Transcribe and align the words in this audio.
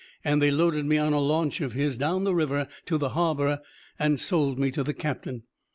And 0.23 0.41
they 0.41 0.49
loaded 0.49 0.87
me 0.87 0.97
on 0.97 1.13
a 1.13 1.19
launch 1.19 1.61
of 1.61 1.73
his, 1.73 1.95
down 1.95 2.23
the 2.23 2.33
river 2.33 2.67
to 2.87 2.97
the 2.97 3.09
harbour 3.09 3.61
and 3.99 4.19
sold 4.19 4.57
me 4.57 4.71
to 4.71 4.81
the 4.83 4.95
captain. 4.95 5.43